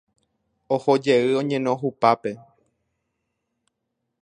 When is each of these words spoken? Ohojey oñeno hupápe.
Ohojey 0.73 1.23
oñeno 1.41 1.73
hupápe. 1.83 2.31